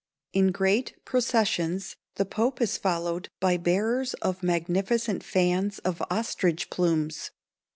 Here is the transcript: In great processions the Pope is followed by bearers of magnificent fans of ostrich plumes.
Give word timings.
In 0.33 0.51
great 0.51 0.95
processions 1.05 1.95
the 2.15 2.25
Pope 2.25 2.59
is 2.59 2.75
followed 2.75 3.29
by 3.39 3.55
bearers 3.57 4.15
of 4.15 4.41
magnificent 4.41 5.23
fans 5.23 5.77
of 5.77 6.01
ostrich 6.09 6.71
plumes. 6.71 7.29